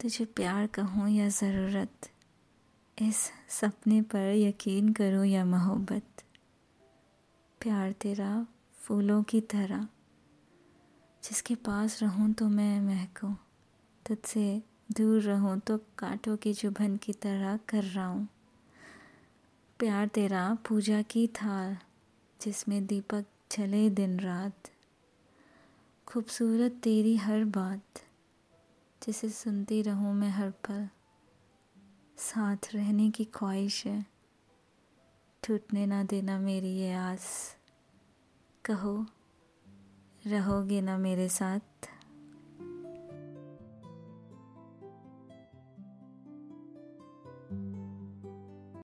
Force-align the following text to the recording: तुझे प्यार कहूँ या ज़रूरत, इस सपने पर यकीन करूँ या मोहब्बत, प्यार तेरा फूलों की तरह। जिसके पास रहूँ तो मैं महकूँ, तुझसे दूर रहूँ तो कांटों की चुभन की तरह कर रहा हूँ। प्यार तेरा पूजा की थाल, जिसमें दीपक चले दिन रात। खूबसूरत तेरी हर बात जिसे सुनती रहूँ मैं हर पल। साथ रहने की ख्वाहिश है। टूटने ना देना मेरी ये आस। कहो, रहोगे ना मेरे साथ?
तुझे 0.00 0.24
प्यार 0.24 0.66
कहूँ 0.66 1.08
या 1.10 1.28
ज़रूरत, 1.28 2.08
इस 2.98 3.16
सपने 3.50 4.00
पर 4.02 4.32
यकीन 4.34 4.92
करूँ 4.92 5.24
या 5.26 5.44
मोहब्बत, 5.44 6.22
प्यार 7.60 7.92
तेरा 7.92 8.46
फूलों 8.76 9.22
की 9.22 9.40
तरह। 9.40 9.86
जिसके 11.22 11.54
पास 11.54 12.02
रहूँ 12.02 12.32
तो 12.32 12.48
मैं 12.48 12.80
महकूँ, 12.80 13.34
तुझसे 14.06 14.62
दूर 14.92 15.22
रहूँ 15.22 15.58
तो 15.58 15.78
कांटों 15.98 16.36
की 16.36 16.54
चुभन 16.54 16.96
की 16.96 17.12
तरह 17.12 17.56
कर 17.68 17.84
रहा 17.84 18.06
हूँ। 18.06 18.28
प्यार 19.80 20.08
तेरा 20.08 20.56
पूजा 20.68 21.02
की 21.02 21.26
थाल, 21.26 21.76
जिसमें 22.40 22.86
दीपक 22.86 23.24
चले 23.50 23.88
दिन 23.90 24.20
रात। 24.20 24.70
खूबसूरत 26.06 26.80
तेरी 26.82 27.16
हर 27.16 27.44
बात 27.44 28.05
जिसे 29.06 29.30
सुनती 29.30 29.82
रहूँ 29.82 30.14
मैं 30.14 30.30
हर 30.30 30.50
पल। 30.50 30.88
साथ 32.16 32.56
रहने 32.74 33.10
की 33.10 33.24
ख्वाहिश 33.24 33.86
है। 33.86 34.06
टूटने 35.48 35.86
ना 35.86 36.04
देना 36.04 36.38
मेरी 36.38 36.68
ये 36.68 36.92
आस। 36.92 37.56
कहो, 38.64 39.06
रहोगे 40.26 40.80
ना 40.80 40.98
मेरे 40.98 41.28
साथ? 41.28 41.95